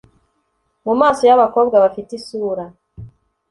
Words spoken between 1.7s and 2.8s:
bafite isura